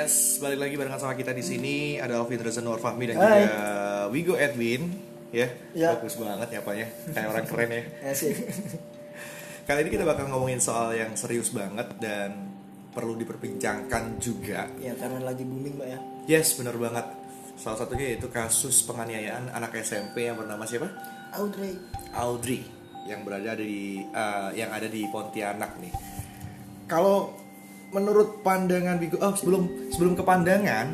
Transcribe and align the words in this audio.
Yes, 0.00 0.40
balik 0.40 0.64
lagi 0.64 0.74
barengan 0.80 0.96
sama 0.96 1.12
kita 1.12 1.36
di 1.36 1.44
sini 1.44 2.00
ada 2.00 2.16
Alvin 2.16 2.40
Reza 2.40 2.64
Nur 2.64 2.80
Fahmi 2.80 3.04
dan 3.04 3.20
Hai. 3.20 3.44
juga 3.44 3.52
Wigo 4.08 4.32
Edwin. 4.32 4.88
Ya, 5.28 5.46
Ya. 5.76 5.92
bagus 5.92 6.16
banget 6.16 6.48
ya 6.50 6.58
apanya, 6.58 6.88
kayak 7.12 7.28
orang 7.28 7.46
keren 7.46 7.68
ya. 7.70 7.82
Kali 9.68 9.78
ini 9.84 9.90
kita 9.92 10.02
bakal 10.02 10.26
ngomongin 10.26 10.58
soal 10.58 10.96
yang 10.96 11.12
serius 11.14 11.52
banget 11.52 11.86
dan 12.00 12.48
perlu 12.90 13.12
diperbincangkan 13.14 14.16
juga. 14.18 14.66
Ya 14.80 14.96
karena 14.96 15.20
lagi 15.20 15.44
booming 15.44 15.76
mbak 15.76 15.86
ya. 15.86 15.98
Yes, 16.26 16.56
bener 16.56 16.74
banget. 16.74 17.04
Salah 17.54 17.78
satunya 17.78 18.16
yaitu 18.16 18.32
kasus 18.32 18.80
penganiayaan 18.82 19.52
anak 19.52 19.76
SMP 19.78 20.26
yang 20.26 20.40
bernama 20.40 20.64
siapa? 20.64 20.88
Audrey. 21.36 21.76
Audrey 22.10 22.64
yang 23.04 23.20
berada 23.22 23.52
di 23.54 24.00
eh, 24.00 24.48
yang 24.56 24.72
ada 24.72 24.88
di 24.88 25.04
Pontianak 25.12 25.76
nih. 25.78 25.92
Kalau 26.88 27.38
menurut 27.90 28.42
pandangan 28.46 28.96
Bigo, 28.98 29.18
oh 29.18 29.34
sebelum 29.34 29.90
sebelum 29.90 30.14
ke 30.14 30.22
pandangan, 30.22 30.86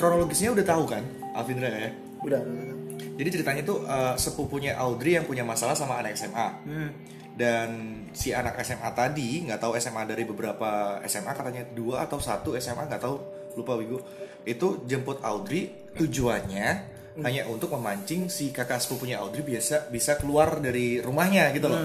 kronologisnya 0.00 0.52
udah 0.52 0.64
tahu 0.64 0.84
kan, 0.88 1.04
Alvindra 1.36 1.68
ya? 1.68 1.90
Udah. 2.24 2.40
udah. 2.40 2.76
Jadi 3.16 3.28
ceritanya 3.40 3.62
tuh 3.64 3.84
eh, 3.84 4.14
sepupunya 4.20 4.76
Audrey 4.76 5.16
yang 5.16 5.24
punya 5.24 5.44
masalah 5.44 5.72
sama 5.76 6.00
anak 6.00 6.16
SMA. 6.16 6.48
Hmm. 6.68 6.90
Dan 7.36 7.68
si 8.16 8.32
anak 8.32 8.56
SMA 8.64 8.96
tadi 8.96 9.44
nggak 9.44 9.60
tahu 9.60 9.76
SMA 9.76 10.08
dari 10.08 10.24
beberapa 10.24 11.00
SMA 11.04 11.36
katanya 11.36 11.68
dua 11.68 12.08
atau 12.08 12.16
satu 12.16 12.56
SMA 12.56 12.88
nggak 12.88 13.02
tahu 13.04 13.16
lupa 13.60 13.76
Wigo 13.76 14.00
itu 14.48 14.84
jemput 14.88 15.20
Audrey 15.20 15.92
tujuannya 15.96 16.96
hanya 17.20 17.48
untuk 17.48 17.72
memancing 17.76 18.28
si 18.32 18.52
kakak 18.52 18.80
sepupunya 18.80 19.20
Audrey 19.20 19.44
biasa 19.44 19.88
bisa 19.92 20.16
keluar 20.20 20.60
dari 20.64 21.00
rumahnya 21.00 21.52
gitu 21.52 21.68
loh. 21.68 21.80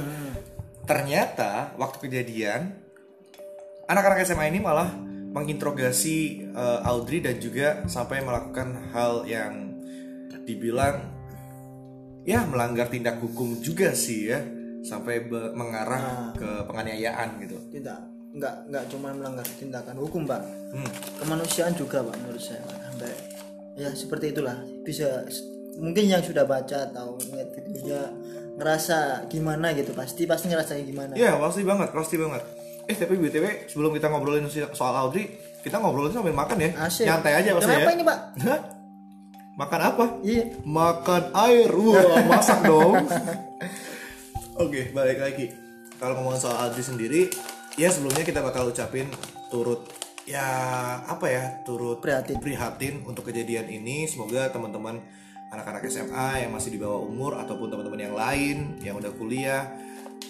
Ternyata 0.88 1.76
waktu 1.79 2.07
kejadian 2.07 2.91
anak-anak 3.91 4.23
SMA 4.23 4.55
ini 4.55 4.60
malah 4.63 4.88
menginterogasi 5.32 6.48
eh, 6.52 6.79
Audrey 6.88 7.20
dan 7.20 7.40
juga 7.40 7.84
sampai 7.88 8.24
melakukan 8.24 8.91
hal 8.96 9.27
yang 9.27 9.76
dibilang 10.48 10.99
ya 12.26 12.46
melanggar 12.46 12.90
tindak 12.90 13.18
hukum 13.21 13.62
juga 13.62 13.93
sih 13.93 14.30
ya 14.30 14.40
sampai 14.82 15.30
mengarah 15.54 16.34
ke 16.34 16.49
penganiayaan 16.65 17.38
gitu. 17.46 17.57
Tidak. 17.70 17.99
Nggak 18.34 18.55
nggak 18.71 18.84
cuma 18.90 19.13
melanggar 19.13 19.46
tindakan 19.46 19.98
hukum 20.02 20.26
mbak. 20.26 20.41
Hmm. 20.74 20.91
Kemanusiaan 21.21 21.74
juga 21.77 22.02
mbak 22.02 22.18
menurut 22.26 22.41
saya 22.41 22.62
Mbak. 22.65 22.80
Sampai 22.90 23.12
ya 23.77 23.90
seperti 23.93 24.26
itulah. 24.34 24.58
Bisa 24.82 25.26
mungkin 25.77 26.10
yang 26.10 26.24
sudah 26.26 26.43
baca 26.43 26.90
atau 26.91 27.15
ngeliat 27.30 27.49
videonya 27.55 28.02
ngerasa 28.60 29.26
gimana 29.32 29.71
gitu 29.74 29.96
pasti 29.96 30.27
pasti 30.27 30.52
ngerasa 30.52 30.76
gimana. 30.82 31.13
Iya 31.15 31.37
pasti 31.37 31.62
banget, 31.63 31.90
pasti 31.93 32.15
banget. 32.18 32.43
Eh 32.90 32.96
tapi 32.96 33.18
btw 33.18 33.68
sebelum 33.70 33.91
kita 33.93 34.10
ngobrolin 34.10 34.46
soal 34.49 34.93
Audrey, 34.98 35.29
kita 35.62 35.77
ngobrolin 35.77 36.12
sambil 36.12 36.34
makan 36.34 36.57
ya. 36.57 36.70
Asik. 36.82 37.05
Nyantai 37.05 37.34
aja 37.37 37.49
pasti 37.57 37.68
Kenapa 37.70 37.90
ya. 37.90 37.96
ini 37.96 38.04
pak? 38.04 38.20
Makan 39.51 39.79
apa? 39.84 40.05
Iya. 40.24 40.43
Makan 40.63 41.24
air. 41.35 41.70
Wah, 41.70 42.24
masak 42.32 42.59
dong. 42.65 43.05
Oke, 44.63 44.90
balik 44.91 45.20
lagi. 45.21 45.46
Kalau 45.98 46.18
ngomongin 46.18 46.41
soal 46.41 46.57
Audrey 46.57 46.82
sendiri, 46.82 47.21
ya 47.77 47.93
sebelumnya 47.93 48.26
kita 48.26 48.41
bakal 48.41 48.70
ucapin 48.70 49.05
turut 49.54 49.85
ya 50.21 50.46
apa 51.04 51.26
ya 51.27 51.43
turut 51.65 51.98
Prihatin. 51.99 52.37
prihatin 52.41 52.96
untuk 53.05 53.29
kejadian 53.29 53.70
ini. 53.70 54.09
Semoga 54.09 54.49
teman-teman 54.49 54.98
anak-anak 55.52 55.84
SMA 55.91 56.48
yang 56.48 56.52
masih 56.55 56.71
di 56.71 56.79
bawah 56.79 57.04
umur 57.04 57.35
ataupun 57.37 57.68
teman-teman 57.68 57.99
yang 57.99 58.15
lain 58.15 58.57
yang 58.79 58.96
udah 58.96 59.12
kuliah 59.13 59.68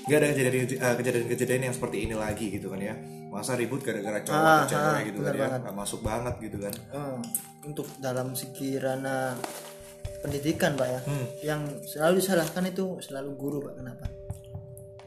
nggak 0.02 0.18
ada 0.18 0.28
kejadian 0.34 0.54
eh, 0.68 0.96
kejadian-kejadian 0.98 1.62
yang 1.70 1.76
seperti 1.76 1.98
ini 2.06 2.16
lagi 2.18 2.46
gitu 2.50 2.68
kan 2.70 2.82
ya. 2.82 2.96
Masa 3.32 3.56
ribut 3.56 3.80
gara-gara 3.80 4.20
cowok 4.20 4.36
Ah, 4.36 4.64
cewek 4.68 4.82
ah, 4.84 5.00
gitu 5.08 5.20
kan 5.24 5.34
ya. 5.34 5.48
Nggak 5.62 5.76
masuk 5.78 6.00
banget 6.02 6.36
gitu 6.42 6.58
kan. 6.60 6.74
Eh, 6.74 7.18
untuk 7.64 7.88
dalam 7.98 8.34
segi 8.34 8.76
ranah 8.76 9.38
pendidikan 10.22 10.78
pak 10.78 10.88
ya, 10.88 11.00
Hmm. 11.02 11.26
yang 11.42 11.62
selalu 11.82 12.22
disalahkan 12.22 12.64
itu 12.66 12.98
selalu 13.02 13.32
guru 13.34 13.58
pak 13.62 13.74
kenapa? 13.78 14.06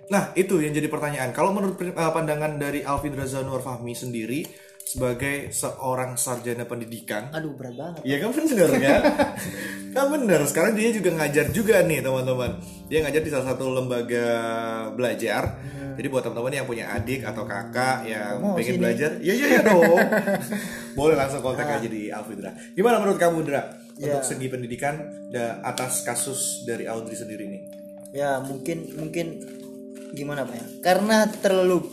Nah, 0.04 0.36
itu 0.36 0.60
yang 0.60 0.74
jadi 0.74 0.86
pertanyaan. 0.86 1.30
Kalau 1.32 1.54
menurut 1.54 1.80
eh, 1.80 1.92
pandangan 1.94 2.58
dari 2.58 2.84
Alvin 2.84 3.14
Reza 3.14 3.40
Nur 3.40 3.62
Fahmi 3.62 3.94
sendiri 3.94 4.44
sebagai 4.84 5.48
seorang 5.48 6.14
sarjana 6.14 6.64
pendidikan, 6.64 7.32
Aduh 7.32 7.52
berat 7.52 7.74
banget. 7.74 8.00
Iya 8.04 8.16
kan 8.20 8.30
bener 8.30 8.68
kan? 8.76 9.02
kan 9.90 10.06
bener. 10.12 10.40
Sekarang 10.44 10.72
dia 10.74 10.92
juga 10.92 11.10
ngajar 11.14 11.48
juga 11.50 11.80
nih 11.80 11.98
teman-teman. 11.98 12.60
Dia 12.86 13.00
ngajar 13.00 13.20
di 13.20 13.30
salah 13.32 13.46
satu 13.50 13.72
lembaga 13.72 14.26
belajar. 14.92 15.56
Jadi 15.94 16.06
buat 16.10 16.20
teman-teman 16.20 16.52
yang 16.52 16.66
punya 16.66 16.90
adik 16.90 17.22
atau 17.22 17.46
kakak 17.46 18.02
yang 18.04 18.42
Mau 18.42 18.58
pengen 18.58 18.76
sini. 18.76 18.82
belajar, 18.82 19.10
ya 19.22 19.32
ya 19.32 19.46
ya 19.48 19.60
dong. 19.62 19.94
Boleh 20.98 21.14
langsung 21.14 21.38
kontak 21.38 21.70
aja 21.70 21.86
di 21.86 22.10
Alvin 22.10 22.42
Dra. 22.42 22.50
Gimana 22.74 22.98
menurut 22.98 23.16
kamu 23.16 23.46
Dra? 23.46 23.62
Untuk 23.94 24.20
Ya. 24.20 24.26
segi 24.26 24.50
pendidikan 24.50 24.98
atas 25.62 26.02
kasus 26.02 26.66
dari 26.66 26.90
Audrey 26.90 27.14
sendiri 27.14 27.46
nih. 27.46 27.62
Ya 28.10 28.42
mungkin 28.42 28.90
mungkin 28.98 29.38
gimana 30.12 30.42
pak 30.42 30.54
ya? 30.54 30.66
Karena 30.82 31.30
terlalu 31.30 31.86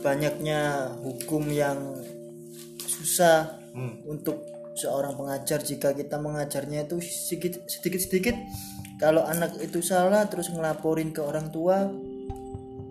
banyaknya 0.00 0.92
hukum 1.02 1.46
yang 1.50 1.78
susah 2.80 3.62
Hmm. 3.76 4.00
untuk 4.08 4.40
seorang 4.72 5.20
pengajar 5.20 5.60
jika 5.60 5.92
kita 5.92 6.16
mengajarnya 6.16 6.88
itu 6.88 6.96
sedikit 7.04 7.60
sedikit 7.68 8.00
sedikit 8.00 8.36
kalau 8.96 9.20
anak 9.20 9.52
itu 9.60 9.84
salah 9.84 10.24
terus 10.32 10.48
ngelaporin 10.48 11.12
ke 11.12 11.20
orang 11.20 11.52
tua 11.52 11.84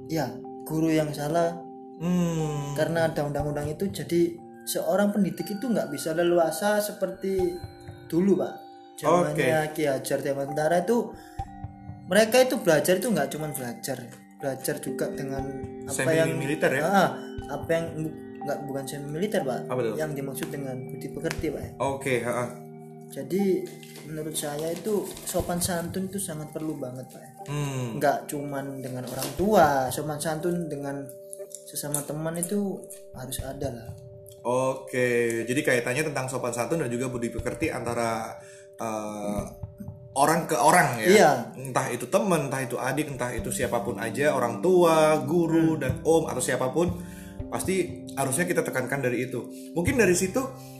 ya 0.05 0.29
guru 0.69 0.93
yang 0.93 1.09
salah 1.09 1.57
Hmm. 1.97 2.77
karena 2.77 3.09
ada 3.09 3.25
undang-undang 3.25 3.65
itu 3.65 3.89
jadi 3.89 4.37
seorang 4.69 5.09
pendidik 5.09 5.57
itu 5.57 5.65
nggak 5.65 5.89
bisa 5.89 6.13
leluasa 6.13 6.77
seperti 6.77 7.57
dulu 8.05 8.37
pak 8.45 8.53
zamannya 9.01 9.73
Ki 9.73 9.89
Hajar 9.89 10.21
Dewantara 10.21 10.85
itu 10.85 11.09
mereka 12.05 12.45
itu 12.45 12.61
belajar 12.61 13.01
itu 13.01 13.09
nggak 13.09 13.29
cuma 13.33 13.49
belajar 13.49 14.05
belajar 14.37 14.75
juga 14.77 15.09
dengan 15.09 15.43
apa 15.85 15.93
Semi 15.93 16.13
yang 16.15 16.33
militer 16.33 16.71
ya? 16.71 16.81
Ah, 16.83 17.09
apa 17.51 17.69
yang 17.71 17.85
nggak 18.41 18.59
bukan 18.63 18.83
semi 18.83 19.09
militer 19.11 19.41
pak 19.41 19.65
Apa 19.65 19.79
tuh? 19.79 19.93
yang 19.95 20.11
dimaksud 20.11 20.49
dengan 20.49 20.77
budi 20.83 21.07
pekerti 21.07 21.45
pak 21.49 21.61
ya. 21.61 21.71
Oke, 21.79 22.15
ha-ha. 22.19 22.45
jadi 23.07 23.43
menurut 24.03 24.33
saya 24.33 24.69
itu 24.69 24.93
sopan 25.23 25.57
santun 25.57 26.05
itu 26.05 26.17
sangat 26.17 26.49
perlu 26.49 26.75
banget 26.75 27.05
pak 27.07 27.21
ya 27.21 27.31
Hmm. 27.45 27.97
nggak 27.97 28.25
cuman 28.25 28.81
dengan 28.81 29.05
orang 29.05 29.29
tua 29.35 29.65
sopan 29.87 30.17
santun 30.17 30.65
dengan 30.65 31.05
sesama 31.63 32.01
teman 32.01 32.33
itu 32.35 32.81
harus 33.11 33.37
ada 33.39 33.69
lah 33.69 33.89
Oke, 34.41 35.41
jadi 35.43 35.57
kaitannya 35.59 36.05
tentang 36.05 36.25
sopan 36.25 36.49
santun 36.49 36.77
dan 36.77 36.89
juga 36.89 37.05
budi 37.07 37.29
pekerti 37.29 37.69
antara 37.69 38.33
eh, 38.75 39.41
orang 40.15 40.47
ke 40.47 40.55
orang 40.55 40.97
ya. 40.97 41.07
Iya. 41.07 41.31
Entah 41.59 41.87
itu 41.87 42.07
teman, 42.07 42.47
entah 42.47 42.59
itu 42.59 42.75
adik, 42.75 43.11
entah 43.11 43.29
itu 43.29 43.51
siapa 43.51 43.79
pun 43.79 43.95
aja, 43.97 44.31
orang 44.31 44.59
tua, 44.59 45.19
guru 45.21 45.75
dan 45.75 45.99
om 46.01 46.25
atau 46.25 46.39
siapa 46.39 46.71
pun, 46.71 46.87
pasti 47.45 47.75
harusnya 48.11 48.43
kita 48.43 48.61
tekankan 48.61 48.99
dari 49.01 49.27
itu. 49.27 49.43
Mungkin 49.71 49.95
dari 49.95 50.15
situ 50.15 50.39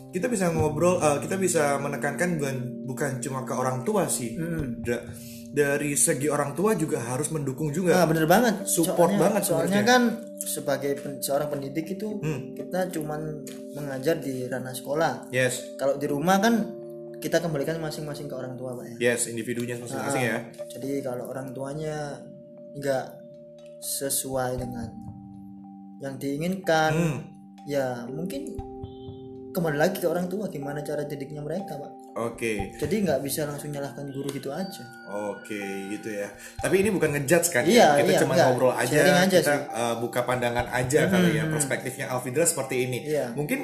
kita 0.09 0.25
bisa 0.25 0.47
ngobrol, 0.49 0.97
eh, 0.97 1.19
kita 1.19 1.35
bisa 1.35 1.75
menekankan 1.77 2.39
bukan 2.39 2.55
bukan 2.83 3.11
cuma 3.19 3.43
ke 3.43 3.51
orang 3.51 3.83
tua 3.83 4.07
sih. 4.07 4.39
Da- 4.79 5.03
dari 5.47 5.95
segi 5.95 6.27
orang 6.27 6.51
tua 6.51 6.75
juga 6.75 6.99
harus 7.01 7.31
mendukung 7.31 7.71
juga. 7.71 7.95
nah 7.95 8.03
bener 8.03 8.27
banget 8.27 8.67
Support 8.67 9.07
soalnya, 9.07 9.19
banget 9.21 9.41
soalnya 9.45 9.67
sebenarnya. 9.79 9.87
kan 9.87 10.01
sebagai 10.37 10.91
pen- 10.99 11.19
seorang 11.21 11.47
pendidik 11.47 11.87
itu 11.89 12.19
Hmm. 12.19 12.51
kita 12.53 12.91
cuman 12.91 13.39
mengajar 13.71 14.19
di 14.19 14.43
ranah 14.43 14.75
sekolah 14.75 15.31
Yes, 15.31 15.79
kalau 15.79 15.95
di 15.95 16.11
rumah 16.11 16.43
kan 16.43 16.59
kita 17.19 17.37
kembalikan 17.39 17.79
masing-masing 17.79 18.27
ke 18.27 18.35
orang 18.35 18.55
tua 18.55 18.75
pak 18.75 18.85
ya 18.97 19.13
yes, 19.13 19.27
individunya 19.27 19.75
masing-masing 19.77 20.23
ya. 20.23 20.37
jadi 20.71 21.01
kalau 21.01 21.29
orang 21.31 21.51
tuanya 21.51 22.19
nggak 22.75 23.05
sesuai 23.79 24.59
dengan 24.59 24.87
yang 26.03 26.15
diinginkan 26.19 26.91
Hmm. 26.91 27.19
ya 27.65 28.03
mungkin 28.09 28.55
kembali 29.55 29.77
lagi 29.79 30.03
ke 30.03 30.07
orang 30.11 30.27
tua 30.27 30.51
gimana 30.51 30.83
cara 30.83 31.07
didiknya 31.07 31.39
mereka 31.39 31.79
pak 31.79 31.91
Oke. 32.15 32.75
jadi 32.75 32.95
nggak 33.07 33.19
bisa 33.23 33.47
langsung 33.47 33.71
nyalahkan 33.71 34.11
guru 34.11 34.27
gitu 34.35 34.51
aja 34.51 34.83
Oke 35.15 35.61
gitu 35.95 36.11
ya. 36.11 36.27
Tapi 36.59 36.83
ini 36.83 36.89
bukan 36.91 37.13
ngejudge 37.15 37.47
kan? 37.53 37.63
Iya, 37.63 38.01
kita 38.01 38.11
iya, 38.11 38.19
cuma 38.25 38.33
enggak. 38.35 38.47
ngobrol 38.51 38.73
aja, 38.75 38.91
Sharing 38.99 39.19
aja 39.29 39.37
kita 39.39 39.53
sih. 39.53 39.61
Hmm, 39.61 39.79
uh, 39.79 39.95
buka 40.01 40.19
pandangan 40.27 40.67
aja 40.73 40.99
kali 41.07 41.29
ya 41.37 41.43
perspektifnya 41.47 42.05
Alvindra 42.11 42.43
seperti 42.43 42.75
ini. 42.89 42.99
Iya. 43.05 43.31
Mungkin 43.37 43.59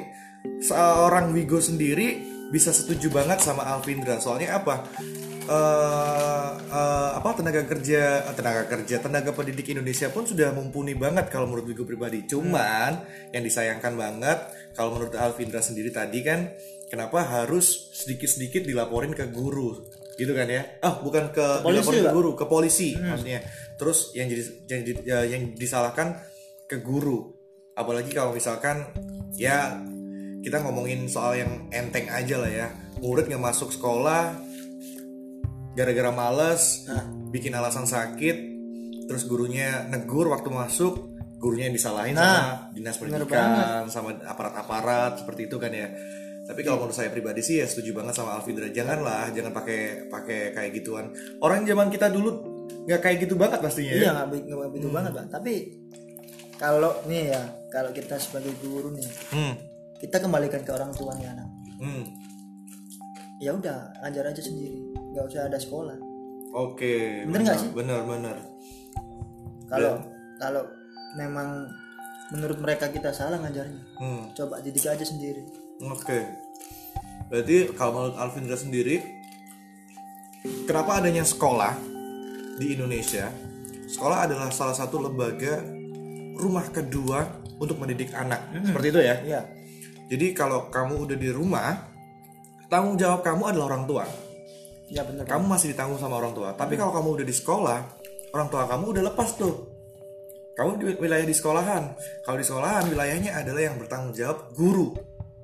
seorang 0.62 1.34
Wigo 1.34 1.58
sendiri 1.58 2.31
bisa 2.52 2.68
setuju 2.68 3.08
banget 3.08 3.40
sama 3.40 3.64
Alvindra. 3.64 4.20
Soalnya 4.20 4.60
apa? 4.60 4.84
Eh, 5.42 6.50
eh, 6.70 7.10
apa 7.18 7.34
tenaga 7.34 7.66
kerja 7.66 8.30
eh, 8.30 8.34
tenaga 8.38 8.62
kerja 8.70 9.02
tenaga 9.02 9.34
pendidik 9.34 9.74
Indonesia 9.74 10.06
pun 10.14 10.22
sudah 10.22 10.54
mumpuni 10.54 10.94
banget 10.94 11.26
kalau 11.34 11.50
menurut 11.50 11.66
Wigo 11.66 11.82
pribadi. 11.82 12.22
Cuman 12.30 13.02
yang 13.34 13.42
disayangkan 13.42 13.98
banget 13.98 14.38
kalau 14.78 14.94
menurut 14.94 15.18
Alvindra 15.18 15.58
sendiri 15.58 15.90
tadi 15.90 16.22
kan 16.22 16.54
kenapa 16.86 17.26
harus 17.26 17.90
sedikit-sedikit 17.90 18.62
dilaporin 18.62 19.16
ke 19.18 19.26
guru 19.34 19.82
gitu 20.14 20.30
kan 20.30 20.46
ya? 20.46 20.78
Ah 20.78 21.02
bukan 21.02 21.34
ke, 21.34 21.64
polisi, 21.66 21.90
dilaporin 21.90 22.04
ke 22.06 22.12
guru 22.14 22.30
ke 22.38 22.44
polisi 22.46 22.88
maksudnya. 22.94 23.40
Terus 23.74 24.14
yang 24.14 24.30
jadi 24.30 24.42
yang, 24.70 24.80
ya, 25.02 25.18
yang 25.26 25.42
disalahkan 25.58 26.22
ke 26.70 26.78
guru. 26.78 27.34
Apalagi 27.74 28.14
kalau 28.14 28.30
misalkan 28.30 28.86
ya 29.34 29.74
kita 30.42 30.58
ngomongin 30.60 31.06
soal 31.06 31.38
yang 31.38 31.70
enteng 31.70 32.06
aja 32.06 32.36
lah 32.36 32.50
ya. 32.50 32.68
Murid 32.98 33.26
nggak 33.26 33.42
masuk 33.42 33.70
sekolah 33.70 34.36
gara-gara 35.72 36.12
males 36.12 36.84
Nah. 36.84 37.04
bikin 37.32 37.56
alasan 37.56 37.88
sakit 37.88 38.36
terus 39.02 39.24
gurunya 39.24 39.88
negur 39.88 40.28
waktu 40.28 40.52
masuk 40.52 41.10
gurunya 41.40 41.66
yang 41.66 41.74
disalahin 41.74 42.14
Nah, 42.14 42.22
sama 42.22 42.74
dinas 42.76 42.96
pendidikan 43.00 43.88
sama 43.88 44.10
aparat-aparat 44.22 45.24
seperti 45.24 45.48
itu 45.48 45.56
kan 45.58 45.72
ya. 45.72 45.88
Tapi 46.42 46.60
kalau 46.62 46.82
menurut 46.82 46.94
saya 46.94 47.08
pribadi 47.08 47.40
sih 47.40 47.58
ya 47.58 47.66
setuju 47.66 47.94
banget 47.94 48.14
sama 48.14 48.36
Alvindra 48.36 48.68
janganlah 48.68 49.30
jangan 49.30 49.50
pakai 49.50 50.06
pakai 50.06 50.52
kayak 50.52 50.70
gituan. 50.76 51.10
Orang 51.40 51.64
zaman 51.64 51.88
kita 51.88 52.10
dulu 52.10 52.30
nggak 52.86 53.00
kayak 53.00 53.16
gitu 53.24 53.34
banget 53.34 53.58
pastinya 53.58 53.90
iya 53.90 54.04
ya 54.06 54.10
nggak 54.12 54.28
be- 54.28 54.44
nggak 54.46 54.70
begitu 54.70 54.88
banget 54.92 55.10
pak. 55.14 55.26
Tapi 55.32 55.54
kalau 56.58 56.92
nih 57.08 57.32
ya 57.32 57.42
kalau 57.72 57.90
kita 57.90 58.20
sebagai 58.20 58.52
guru 58.60 58.94
nih 58.94 59.08
hmm. 59.34 59.54
Kita 60.02 60.18
kembalikan 60.18 60.60
ke 60.60 60.70
orang 60.70 60.90
tua 60.92 61.14
nih 61.14 61.28
anak 61.28 61.48
Hmm. 61.78 62.06
ya 63.38 63.50
udah 63.52 63.90
ajar 64.02 64.28
aja 64.28 64.38
sendiri 64.38 64.78
nggak 64.94 65.24
usah 65.26 65.46
ada 65.46 65.58
sekolah 65.58 65.98
oke 66.52 67.26
Bener 67.26 67.42
nggak 67.42 67.58
sih? 67.58 67.70
bener 67.72 68.00
bener 68.02 68.36
kalau 69.66 69.98
kalau 70.36 70.62
memang 71.14 71.66
menurut 72.30 72.58
mereka 72.58 72.86
kita 72.86 73.10
salah 73.10 73.38
ngajarnya 73.38 73.82
hmm. 73.98 74.22
coba 74.32 74.58
didik 74.60 74.86
aja 74.86 75.02
sendiri 75.02 75.42
Oke. 75.82 76.22
Berarti 77.26 77.74
kalau 77.74 77.90
menurut 77.90 78.14
Alvindra 78.14 78.54
sendiri, 78.54 79.02
kenapa 80.62 81.02
adanya 81.02 81.26
sekolah 81.26 81.74
di 82.54 82.78
Indonesia? 82.78 83.26
Sekolah 83.90 84.30
adalah 84.30 84.54
salah 84.54 84.78
satu 84.78 85.02
lembaga 85.02 85.58
rumah 86.38 86.70
kedua 86.70 87.26
untuk 87.58 87.82
mendidik 87.82 88.14
anak. 88.14 88.46
Seperti 88.62 88.86
itu 88.94 89.00
ya. 89.02 89.16
iya 89.26 89.40
Jadi 90.12 90.36
kalau 90.36 90.68
kamu 90.68 91.08
udah 91.08 91.16
di 91.16 91.32
rumah, 91.32 91.72
tanggung 92.68 93.00
jawab 93.00 93.24
kamu 93.24 93.56
adalah 93.56 93.72
orang 93.72 93.84
tua. 93.88 94.04
iya 94.92 95.08
bener 95.08 95.24
Kamu 95.24 95.48
masih 95.48 95.72
ditanggung 95.72 95.96
sama 95.96 96.20
orang 96.20 96.36
tua. 96.36 96.52
Tapi 96.52 96.76
kalau 96.76 96.92
kamu 96.92 97.08
udah 97.16 97.26
di 97.26 97.32
sekolah, 97.32 97.78
orang 98.36 98.48
tua 98.52 98.68
kamu 98.68 98.84
udah 98.92 99.02
lepas 99.08 99.40
tuh. 99.40 99.54
Kamu 100.52 100.76
di 100.76 100.84
wilayah 101.00 101.24
di 101.24 101.32
sekolahan. 101.32 101.96
Kalau 102.28 102.36
di 102.36 102.44
sekolahan 102.44 102.84
wilayahnya 102.92 103.40
adalah 103.40 103.72
yang 103.72 103.80
bertanggung 103.80 104.12
jawab 104.12 104.52
guru. 104.52 104.92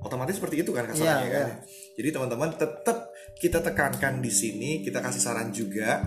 Otomatis 0.05 0.37
seperti 0.37 0.61
itu 0.61 0.69
kan 0.69 0.85
kasarnya 0.85 1.17
Iya, 1.17 1.33
kan. 1.33 1.47
iya. 1.49 1.55
Jadi 1.97 2.09
teman-teman 2.13 2.49
tetap 2.53 3.09
kita 3.41 3.59
tekankan 3.65 4.21
di 4.21 4.29
sini, 4.29 4.85
kita 4.85 5.01
kasih 5.01 5.17
saran 5.17 5.49
juga. 5.49 6.05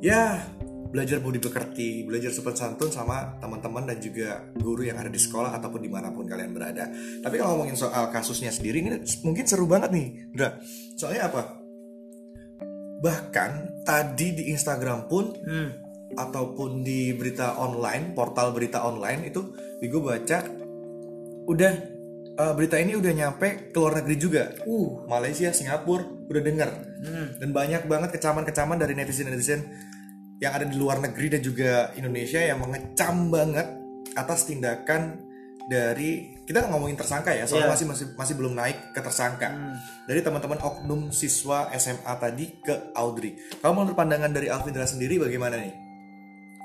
Ya, 0.00 0.48
belajar 0.96 1.20
budi 1.20 1.36
pekerti, 1.36 2.08
belajar 2.08 2.32
sopan 2.32 2.56
santun 2.56 2.88
sama 2.88 3.36
teman-teman 3.36 3.84
dan 3.84 4.00
juga 4.00 4.48
guru 4.56 4.80
yang 4.80 4.96
ada 4.96 5.12
di 5.12 5.20
sekolah 5.20 5.52
ataupun 5.60 5.84
di 5.84 5.92
mana 5.92 6.08
pun 6.08 6.24
kalian 6.24 6.56
berada. 6.56 6.88
Tapi 7.20 7.36
kalau 7.36 7.52
ngomongin 7.60 7.76
soal 7.76 8.08
kasusnya 8.08 8.48
sendiri 8.48 8.80
ini 8.80 9.04
mungkin 9.20 9.44
seru 9.44 9.68
banget 9.68 9.92
nih, 9.92 10.32
Dra. 10.32 10.56
Soalnya 10.96 11.28
apa? 11.28 11.60
Bahkan 13.04 13.84
tadi 13.84 14.40
di 14.40 14.42
Instagram 14.56 15.04
pun 15.04 15.36
hmm. 15.36 15.68
ataupun 16.16 16.80
di 16.80 17.12
berita 17.12 17.60
online, 17.60 18.16
portal 18.16 18.56
berita 18.56 18.88
online 18.88 19.28
itu 19.28 19.52
Wigo 19.84 20.00
baca 20.00 20.48
udah 21.44 21.72
eh, 22.40 22.52
berita 22.56 22.80
ini 22.80 22.96
udah 22.96 23.12
nyampe 23.12 23.68
ke 23.68 23.76
luar 23.76 24.00
negeri 24.00 24.16
juga. 24.16 24.48
uh 24.64 25.04
Malaysia, 25.04 25.52
Singapura 25.52 26.08
udah 26.24 26.40
dengar. 26.40 26.72
hmm. 27.04 27.36
Dan 27.36 27.52
banyak 27.52 27.84
banget 27.84 28.16
kecaman-kecaman 28.16 28.80
dari 28.80 28.96
netizen-netizen 28.96 29.92
yang 30.36 30.52
ada 30.52 30.64
di 30.64 30.76
luar 30.76 31.00
negeri 31.00 31.32
dan 31.32 31.40
juga 31.40 31.90
Indonesia 31.96 32.38
yang 32.38 32.60
mengecam 32.60 33.28
banget 33.28 33.66
atas 34.12 34.44
tindakan 34.44 35.24
dari 35.66 36.38
kita 36.46 36.62
ngomongin 36.70 36.94
tersangka 36.94 37.34
ya, 37.34 37.42
soalnya 37.42 37.66
Iya. 37.66 37.74
masih 37.74 37.86
masih 37.90 38.06
masih 38.14 38.34
belum 38.38 38.54
naik 38.54 38.94
ke 38.94 39.00
tersangka. 39.02 39.50
Hmm. 39.50 39.74
Dari 40.06 40.22
teman-teman 40.22 40.62
oknum 40.62 41.10
siswa 41.10 41.66
SMA 41.74 42.14
tadi 42.16 42.62
ke 42.62 42.94
Audrey. 42.94 43.34
Kalau 43.58 43.74
menurut 43.74 43.98
pandangan 43.98 44.30
dari 44.30 44.46
Alvindra 44.46 44.86
sendiri 44.86 45.18
bagaimana 45.18 45.58
nih? 45.58 45.74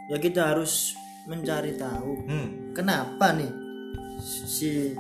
ya 0.09 0.19
kita 0.19 0.51
harus 0.51 0.91
mencari 1.23 1.79
tahu 1.79 2.27
Hmm, 2.27 2.75
kenapa 2.75 3.31
nih 3.31 3.47
si 4.19 4.91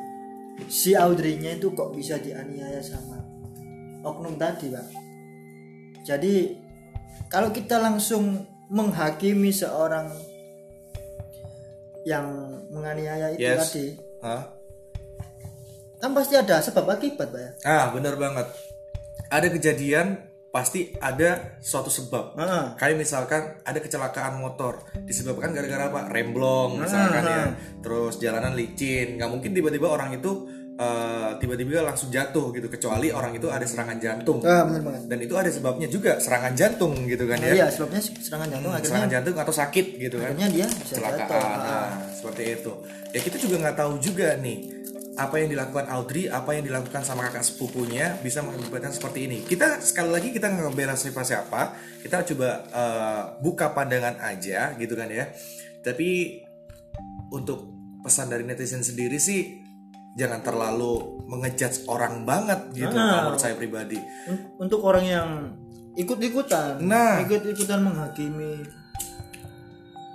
si 0.71 0.95
Audrey-nya 0.95 1.59
itu 1.59 1.75
kok 1.75 1.91
bisa 1.91 2.15
dianiaya 2.15 2.79
sama 2.79 3.19
oknum 4.01 4.39
tadi 4.39 4.71
pak 4.71 4.87
jadi 6.01 6.55
kalau 7.27 7.51
kita 7.51 7.75
langsung 7.75 8.39
menghakimi 8.71 9.51
seorang 9.51 10.07
yang 12.01 12.25
menganiaya 12.71 13.35
itu 13.35 13.43
Yes. 13.43 13.59
tadi 13.69 13.87
Hah? 14.23 14.43
kan 16.01 16.11
pasti 16.15 16.33
ada 16.33 16.57
sebab 16.57 16.89
akibat 16.89 17.29
pak 17.29 17.37
ya 17.37 17.51
Ah, 17.61 17.85
bener 17.93 18.17
banget. 18.17 18.47
Ada 19.29 19.53
kejadian 19.53 20.17
pasti 20.49 20.91
ada 20.97 21.55
suatu 21.61 21.87
sebab. 21.87 22.33
Heeh. 22.35 22.65
Kayak 22.75 22.97
misalkan 22.97 23.41
ada 23.61 23.77
kecelakaan 23.77 24.35
motor 24.35 24.81
disebabkan 25.05 25.53
gara-gara 25.53 25.87
apa? 25.87 26.09
Remblong 26.09 26.81
misalkan 26.81 27.23
ya. 27.23 27.43
Terus 27.79 28.17
jalanan 28.17 28.57
licin. 28.57 29.15
Nggak 29.15 29.29
mungkin 29.29 29.51
tiba-tiba 29.53 29.87
orang 29.87 30.17
itu 30.17 30.49
eh, 30.81 31.29
tiba-tiba 31.37 31.83
langsung 31.83 32.09
jatuh 32.09 32.49
gitu 32.49 32.65
kecuali 32.67 33.07
orang 33.09 33.31
itu 33.31 33.45
ada 33.47 33.61
serangan 33.63 33.95
jantung. 33.95 34.41
ah 34.41 34.65
benar 34.65 34.81
banget 34.81 35.01
Dan 35.05 35.19
itu 35.21 35.33
ada 35.37 35.47
sebabnya 35.47 35.85
juga 35.85 36.17
serangan 36.17 36.53
jantung 36.53 36.97
gitu 37.05 37.23
kan 37.23 37.37
Nah, 37.37 37.47
ya. 37.47 37.53
iya 37.55 37.67
sebabnya 37.67 38.01
serangan 38.01 38.49
jantung 38.49 38.71
akhirnya 38.71 38.89
Serangan 38.89 39.09
jantung 39.11 39.35
atau 39.37 39.53
sakit 39.53 39.85
gitu 39.97 40.15
kan. 40.17 40.27
akhirnya 40.27 40.47
dia 40.49 40.65
bisa 40.65 40.95
jatuh 40.97 41.37
Ah. 41.37 41.57
nah, 41.59 41.87
seperti 42.09 42.43
itu 42.55 42.71
ya 43.09 43.19
kita 43.19 43.37
juga 43.37 43.55
nggak 43.59 43.77
tahu 43.77 43.93
juga 43.99 44.27
nih 44.35 44.59
apa 45.11 45.35
yang 45.37 45.51
dilakukan 45.51 45.85
Audrey 45.87 46.25
apa 46.25 46.49
yang 46.51 46.63
dilakukan 46.63 47.03
sama 47.03 47.27
kakak 47.27 47.43
sepupunya 47.43 48.15
bisa 48.17 48.39
mengakibatkan 48.39 48.89
seperti 48.89 49.27
ini 49.27 49.37
kita 49.43 49.83
sekali 49.83 50.07
lagi 50.09 50.31
kita 50.31 50.47
nggak 50.47 50.65
ngebela 50.65 50.95
siapa 50.95 51.21
siapa 51.21 51.61
kita 51.99 52.23
coba 52.25 52.49
eh, 52.65 53.21
buka 53.39 53.69
pandangan 53.69 54.17
aja 54.23 54.71
gitu 54.73 54.95
kan 54.95 55.11
ya 55.11 55.27
tapi 55.79 56.39
untuk 57.29 57.69
pesan 57.99 58.27
dari 58.27 58.43
netizen 58.43 58.81
sendiri 58.81 59.19
sih 59.19 59.59
jangan 60.13 60.39
terlalu 60.41 60.93
mengejudge 61.25 61.87
orang 61.87 62.23
banget 62.23 62.59
gitu 62.73 62.89
Ah. 62.89 62.99
kalau 63.09 63.21
menurut 63.25 63.39
saya 63.39 63.55
pribadi 63.55 63.95
Un- 64.27 64.59
untuk 64.59 64.83
orang 64.83 65.05
yang 65.05 65.29
ikut-ikutan 65.93 66.79
Nah. 66.81 67.19
ikut-ikutan 67.19 67.79
menghakimi 67.79 68.63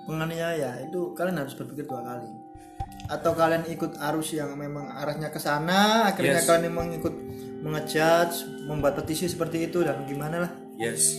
penganiaya 0.05 0.81
itu 0.83 1.13
kalian 1.13 1.39
harus 1.39 1.53
berpikir 1.53 1.85
dua 1.85 2.03
kali 2.03 2.31
atau 3.07 3.33
kalian 3.33 3.65
ikut 3.67 3.95
arus 3.97 4.35
yang 4.35 4.55
memang 4.55 4.91
arahnya 4.93 5.31
ke 5.31 5.39
sana 5.39 6.07
akhirnya 6.07 6.39
Yes. 6.39 6.47
kalian 6.47 6.65
memang 6.69 6.87
ikut 6.93 7.15
mengejudge 7.61 8.37
membuat 8.65 8.95
petisi 8.97 9.27
seperti 9.27 9.67
itu 9.67 9.81
dan 9.81 10.05
gimana 10.05 10.47
lah 10.47 10.53
yes 10.77 11.15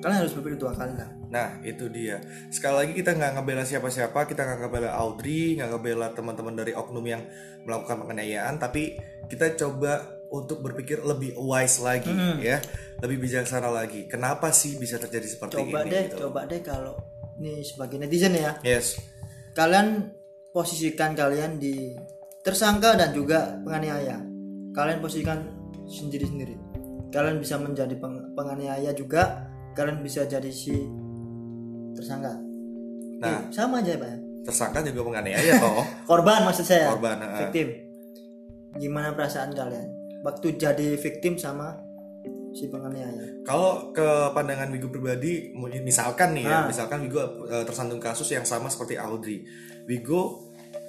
kalian 0.00 0.24
harus 0.24 0.32
berpikir 0.34 0.58
dua 0.58 0.72
kali 0.72 0.96
lah. 0.96 1.08
Nah 1.30 1.60
itu 1.62 1.86
dia. 1.92 2.18
Sekali 2.48 2.74
lagi 2.84 2.92
kita 2.96 3.14
nggak 3.14 3.38
ngebela 3.38 3.62
siapa-siapa 3.62 4.26
Kita 4.26 4.42
nggak 4.42 4.58
ngebela 4.66 4.90
Audrey 4.98 5.54
nggak 5.54 5.70
ngebela 5.76 6.10
teman-teman 6.10 6.58
dari 6.58 6.72
oknum 6.74 7.04
yang 7.06 7.22
melakukan 7.62 8.02
penganiayaan 8.02 8.58
Tapi 8.58 8.98
kita 9.30 9.54
coba 9.54 10.18
untuk 10.30 10.62
berpikir 10.62 11.02
lebih 11.02 11.34
wise 11.38 11.82
lagi 11.82 12.10
ya. 12.40 12.58
Lebih 13.02 13.18
bijaksana 13.28 13.70
lagi. 13.70 14.06
Kenapa 14.06 14.50
sih 14.54 14.78
bisa 14.78 14.98
terjadi 14.98 15.26
seperti 15.26 15.58
coba 15.58 15.86
ini 15.86 15.90
deh 15.90 16.04
gitu. 16.10 16.16
coba 16.26 16.40
deh 16.46 16.60
kalau 16.62 16.94
nih 17.42 17.62
sebagai 17.66 17.98
netizen 17.98 18.34
ya. 18.34 18.56
Yes. 18.62 18.98
Kalian 19.54 20.14
posisikan 20.54 21.14
kalian 21.18 21.58
di 21.58 21.94
tersangka 22.46 22.94
dan 22.94 23.10
juga 23.10 23.58
penganiaya. 23.62 24.22
Kalian 24.70 25.02
posisikan 25.02 25.38
sendiri-sendiri. 25.90 26.54
Kalian 27.10 27.42
bisa 27.42 27.58
menjadi 27.58 27.98
peng- 27.98 28.30
penganiaya 28.38 28.94
juga 28.94 29.49
kalian 29.72 30.00
bisa 30.00 30.24
jadi 30.24 30.48
si 30.48 30.74
tersangka 31.92 32.34
Nah. 33.20 33.28
Eh, 33.28 33.52
sama 33.52 33.84
aja 33.84 34.00
pak 34.00 34.16
Tersangka 34.40 34.80
juga 34.82 35.04
penganiaya 35.06 35.60
toh 35.60 35.84
korban 36.08 36.40
maksud 36.42 36.64
saya 36.64 36.88
Korban, 36.88 37.20
ha-ha. 37.20 37.38
victim 37.44 37.68
gimana 38.72 39.12
perasaan 39.12 39.52
kalian 39.52 39.92
waktu 40.20 40.56
jadi 40.56 40.96
victim 40.96 41.36
sama 41.36 41.76
si 42.50 42.66
penganiaya 42.66 43.44
Kalau 43.44 43.92
ke 43.92 44.04
pandangan 44.32 44.70
Wigo 44.70 44.88
pribadi, 44.88 45.52
misalkan 45.80 46.32
nih 46.32 46.44
ya, 46.44 46.56
Ah. 46.56 46.64
misalkan 46.64 47.04
Wigo 47.04 47.20
eh, 47.44 47.62
tersandung 47.62 48.00
kasus 48.00 48.26
yang 48.28 48.42
sama 48.42 48.66
seperti 48.66 48.96
Audrey, 48.96 49.44
Wigo 49.84 50.48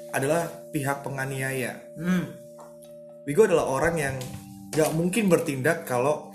adalah 0.09 0.47
pihak 0.71 1.03
penganiaya. 1.03 1.75
hmm. 1.95 2.23
Wigo 3.23 3.43
adalah 3.43 3.67
orang 3.67 3.95
yang 3.95 4.15
nggak 4.71 4.89
mungkin 4.95 5.27
bertindak 5.27 5.83
kalau 5.83 6.31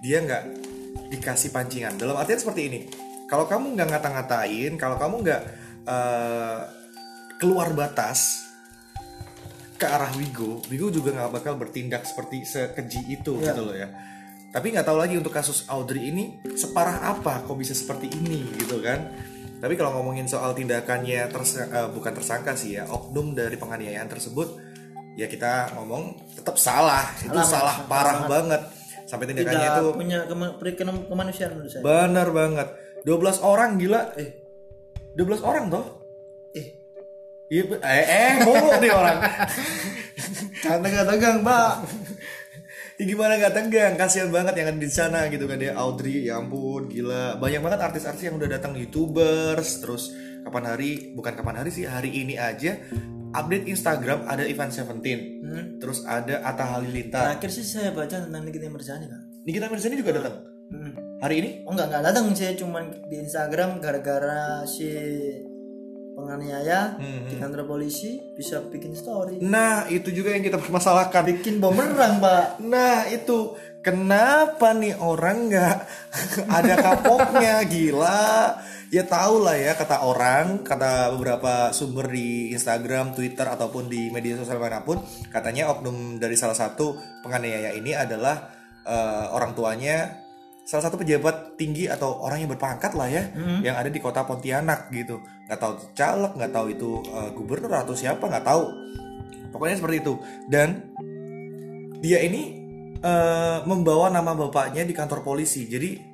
dia 0.00 0.22
nggak 0.22 0.61
dikasih 1.08 1.50
pancingan. 1.50 1.96
Dalam 1.96 2.16
artian 2.16 2.38
seperti 2.38 2.62
ini, 2.68 2.80
kalau 3.26 3.44
kamu 3.44 3.76
nggak 3.76 3.88
ngata-ngatain, 3.90 4.72
kalau 4.76 4.96
kamu 4.96 5.14
nggak 5.24 5.42
eh, 5.82 6.60
keluar 7.36 7.74
batas 7.74 8.46
ke 9.74 9.82
arah 9.82 10.14
Wigo, 10.14 10.62
Wigo 10.70 10.94
juga 10.94 11.10
nggak 11.10 11.30
bakal 11.32 11.58
bertindak 11.58 12.06
seperti 12.06 12.46
sekeji 12.46 13.18
itu 13.18 13.34
Iya. 13.42 13.50
gitu 13.50 13.62
loh 13.66 13.74
ya. 13.74 13.90
Tapi 14.52 14.70
nggak 14.70 14.86
tahu 14.86 14.98
lagi 15.00 15.16
untuk 15.16 15.32
kasus 15.32 15.64
Audrey 15.66 16.12
ini 16.12 16.38
separah 16.54 17.08
apa 17.08 17.42
kok 17.42 17.56
bisa 17.56 17.74
seperti 17.74 18.12
ini 18.12 18.46
gitu 18.54 18.78
kan. 18.78 19.10
Tapi 19.58 19.74
kalau 19.74 19.94
ngomongin 19.96 20.26
soal 20.26 20.54
tindakannya 20.54 21.26
tersa- 21.30 21.66
eh, 21.66 21.88
bukan 21.90 22.12
tersangka 22.14 22.54
sih 22.54 22.78
ya, 22.78 22.86
oknum 22.86 23.34
dari 23.34 23.56
penganiayaan 23.56 24.06
tersebut 24.06 24.54
ya 25.12 25.28
kita 25.28 25.76
ngomong 25.76 26.14
tetap 26.36 26.56
salah, 26.56 27.04
itu 27.20 27.32
Salah, 27.34 27.74
salah 27.74 27.76
parah 27.84 28.18
banget 28.24 28.62
sampai 29.12 29.28
tindakannya 29.28 29.60
tidak 29.60 29.76
itu 29.76 29.86
punya 29.92 30.18
kema- 30.24 30.56
kemanusiaan 31.04 31.52
menurut 31.52 31.68
saya. 31.68 31.84
Benar 31.84 32.28
banget. 32.32 32.68
12 33.04 33.44
orang 33.44 33.76
gila. 33.76 34.16
Eh 34.16 34.30
12 35.12 35.44
orang 35.44 35.68
toh? 35.68 35.84
Eh. 36.56 36.66
Iya, 37.52 37.62
eh, 37.84 38.06
eh, 38.08 38.32
mulu 38.40 38.72
nih 38.80 38.88
orang. 38.88 39.18
jangan 40.64 40.80
tegang-tegang 40.80 41.36
mbak 41.44 41.74
Ya 43.00 43.08
gimana 43.08 43.34
gak 43.34 43.56
tegang, 43.56 43.92
kasihan 43.98 44.30
banget 44.30 44.54
yang 44.62 44.68
ada 44.72 44.78
di 44.78 44.92
sana 44.92 45.26
gitu 45.26 45.48
kan 45.48 45.58
dia 45.58 45.74
Audrey, 45.74 46.28
ya 46.28 46.38
ampun, 46.38 46.86
gila. 46.86 47.34
Banyak 47.40 47.60
banget 47.64 47.80
artis-artis 47.82 48.30
yang 48.30 48.36
udah 48.38 48.46
datang 48.46 48.78
youtubers, 48.78 49.80
terus 49.82 50.12
kapan 50.46 50.64
hari, 50.70 51.10
bukan 51.16 51.34
kapan 51.34 51.64
hari 51.64 51.74
sih, 51.74 51.88
hari 51.88 52.14
ini 52.14 52.38
aja 52.38 52.78
update 53.32 53.64
Instagram 53.66 54.24
ada 54.24 54.44
Ivan 54.44 54.68
Seventeen, 54.68 55.20
Hmm. 55.40 55.64
terus 55.76 56.04
ada 56.04 56.40
Atta 56.42 56.64
Halilintar. 56.70 57.34
terakhir 57.34 57.50
sih 57.50 57.64
saya 57.64 57.90
baca 57.90 58.16
tentang 58.18 58.42
Nikita 58.42 58.66
Mirzani 58.66 59.06
kak 59.06 59.22
Nikita 59.42 59.66
Mirzani 59.66 59.96
juga 59.96 60.12
datang 60.14 60.36
Hmm. 60.68 60.92
hari 61.18 61.34
ini. 61.36 61.50
oh 61.62 61.72
enggak 61.72 61.88
enggak 61.88 62.04
datang 62.06 62.24
saya 62.30 62.52
cuman 62.54 62.84
di 63.04 63.16
Instagram 63.18 63.76
gara-gara 63.78 64.40
si 64.64 64.88
penganiaya 66.12 66.94
Hmm, 66.94 67.24
di 67.24 67.34
kantor 67.34 67.64
polisi 67.66 68.20
bisa 68.32 68.60
bikin 68.62 68.92
story 68.92 69.40
Nah 69.40 69.88
itu 69.88 70.08
juga 70.10 70.30
yang 70.30 70.40
kita 70.40 70.56
permasalahkan. 70.56 71.24
bikin 71.26 71.56
bumerang 71.56 72.20
pak 72.20 72.60
Nah 72.62 73.08
itu 73.08 73.52
kenapa 73.80 74.72
nih 74.72 74.92
orang 74.94 75.48
nggak 75.48 75.76
ada 76.58 76.74
kapoknya 76.78 77.64
gila 77.64 78.60
ya 78.92 79.08
tau 79.08 79.40
lah 79.40 79.56
ya 79.56 79.72
kata 79.72 80.04
orang 80.04 80.60
kata 80.60 81.16
beberapa 81.16 81.72
sumber 81.72 82.12
di 82.12 82.52
Instagram 82.52 83.16
Twitter 83.16 83.48
ataupun 83.48 83.88
di 83.88 84.12
media 84.12 84.36
sosial 84.36 84.60
mana 84.60 84.84
pun 84.84 85.00
katanya 85.32 85.72
oknum 85.72 86.20
dari 86.20 86.36
salah 86.36 86.52
satu 86.52 87.00
penganiaya 87.24 87.72
ini 87.72 87.96
adalah 87.96 88.52
eh, 88.84 89.26
orang 89.32 89.56
tuanya 89.56 90.22
salah 90.62 90.84
satu 90.86 91.00
pejabat 91.00 91.56
tinggi 91.56 91.88
atau 91.88 92.20
orang 92.20 92.44
yang 92.44 92.52
berpangkat 92.52 92.92
lah 92.92 93.08
ya 93.08 93.32
yang 93.64 93.74
ada 93.80 93.88
di 93.90 93.98
kota 93.98 94.22
Pontianak 94.22 94.92
gitu. 94.94 95.18
Nggak 95.48 95.58
tahu 95.58 95.72
itu 95.74 95.86
caleg 95.96 96.32
nggak 96.36 96.52
tahu 96.52 96.66
itu 96.70 96.90
eh, 97.16 97.30
gubernur 97.32 97.72
atau 97.72 97.94
siapa 97.96 98.28
nggak 98.28 98.46
tahu. 98.46 98.64
Pokoknya 99.50 99.76
seperti 99.80 99.96
itu. 100.04 100.14
Dan 100.46 100.68
dia 101.98 102.20
ini 102.22 102.42
eh, 103.00 103.58
membawa 103.64 104.12
nama 104.12 104.36
bapaknya 104.36 104.84
di 104.84 104.94
kantor 104.94 105.24
polisi. 105.24 105.66
Jadi 105.66 106.11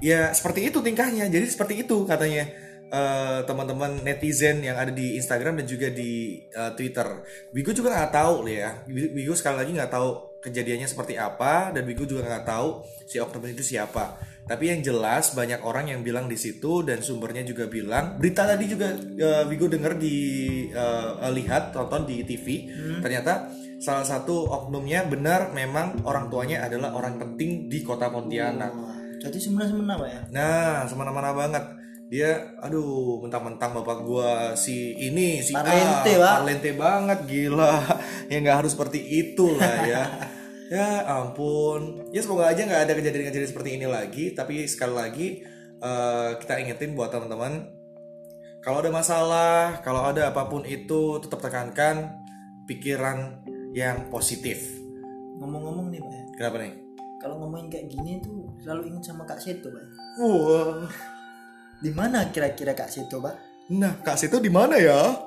ya 0.00 0.30
seperti 0.34 0.70
itu 0.72 0.78
tingkahnya. 0.80 1.28
Jadi 1.28 1.46
seperti 1.46 1.84
itu 1.86 2.06
katanya 2.08 2.48
eh, 2.90 3.40
teman-teman 3.44 4.02
netizen 4.02 4.62
yang 4.62 4.78
ada 4.78 4.90
di 4.94 5.18
Instagram 5.18 5.60
dan 5.62 5.66
juga 5.66 5.90
di 5.90 6.42
eh, 6.48 6.72
Twitter. 6.74 7.06
Bigo 7.50 7.70
juga 7.74 7.94
nggak 7.94 8.12
tahu 8.14 8.34
ya. 8.48 8.82
Bigo 8.88 9.34
sekali 9.34 9.62
lagi 9.62 9.70
nggak 9.74 9.92
tahu 9.92 10.34
kejadiannya 10.44 10.84
seperti 10.84 11.16
apa 11.16 11.72
dan 11.72 11.88
Bigo 11.88 12.04
juga 12.04 12.28
nggak 12.28 12.44
tahu 12.44 12.84
si 13.08 13.16
oknum 13.16 13.48
itu 13.48 13.64
siapa. 13.64 14.20
Tapi 14.44 14.68
yang 14.68 14.84
jelas 14.84 15.32
banyak 15.32 15.64
orang 15.64 15.88
yang 15.88 16.04
bilang 16.04 16.28
di 16.28 16.36
situ 16.36 16.84
dan 16.84 17.00
sumbernya 17.00 17.48
juga 17.48 17.64
bilang 17.64 18.20
berita 18.20 18.44
tadi 18.44 18.68
juga 18.68 18.92
eh, 18.96 19.44
Bigo 19.48 19.72
dengar 19.72 19.96
di 19.96 20.16
eh, 20.68 21.30
lihat 21.32 21.72
tonton 21.72 22.04
di 22.04 22.20
TV 22.28 22.68
ternyata 23.00 23.48
salah 23.80 24.04
satu 24.04 24.48
oknumnya 24.48 25.04
benar 25.08 25.52
memang 25.52 26.04
orang 26.08 26.28
tuanya 26.28 26.64
adalah 26.64 26.92
orang 26.96 27.16
penting 27.16 27.68
di 27.72 27.80
kota 27.80 28.12
Pontianak. 28.12 28.93
Jadi 29.24 29.38
semena-semena 29.40 29.96
pak 29.96 30.08
ya 30.12 30.20
Nah, 30.30 30.84
semena-mena 30.84 31.32
banget. 31.32 31.64
Dia, 32.12 32.52
aduh, 32.60 33.24
mentang-mentang 33.24 33.72
bapak 33.80 34.04
gua 34.04 34.52
si 34.54 34.92
ini, 34.94 35.40
si 35.40 35.56
Parlente, 35.56 36.14
A, 36.14 36.20
Pak. 36.20 36.34
parlente 36.44 36.70
banget, 36.76 37.18
gila. 37.24 37.80
ya 38.30 38.36
nggak 38.44 38.58
harus 38.60 38.76
seperti 38.76 39.00
itu 39.00 39.56
lah 39.56 39.74
ya. 39.88 40.02
ya 40.76 41.08
ampun. 41.08 42.12
Ya 42.12 42.20
semoga 42.20 42.52
aja 42.52 42.68
nggak 42.68 42.82
ada 42.86 42.92
kejadian-kejadian 42.92 43.50
seperti 43.50 43.70
ini 43.80 43.86
lagi. 43.88 44.36
Tapi 44.36 44.68
sekali 44.68 44.94
lagi 44.94 45.26
eh, 45.80 46.30
kita 46.38 46.60
ingetin 46.60 46.92
buat 46.92 47.08
teman-teman, 47.08 47.72
kalau 48.60 48.84
ada 48.84 48.92
masalah, 48.92 49.80
kalau 49.80 50.04
ada 50.04 50.28
apa 50.32 50.44
pun 50.48 50.62
itu, 50.68 51.20
tetap 51.24 51.40
tekankan 51.40 52.20
pikiran 52.68 53.44
yang 53.76 54.08
positif. 54.08 54.60
ngomong-ngomong 55.34 55.90
nih 55.90 55.98
pak 55.98 56.12
ya 56.14 56.24
Kenapa 56.38 56.56
nih? 56.62 56.83
Kalau 57.24 57.40
ngomongin 57.40 57.72
kayak 57.72 57.88
gini 57.88 58.20
tuh 58.20 58.52
selalu 58.60 58.92
ingat 58.92 59.08
sama 59.08 59.24
Kak 59.24 59.40
Seto 59.40 59.72
pak. 59.72 59.84
Wah. 60.20 60.84
di 61.80 61.88
mana 61.88 62.28
kira-kira 62.28 62.76
Kak 62.76 62.92
Seto 62.92 63.24
pak 63.24 63.32
Nah, 63.72 63.96
Kak 64.04 64.20
Seto 64.20 64.36
di 64.44 64.52
mana 64.52 64.76
ya? 64.76 65.24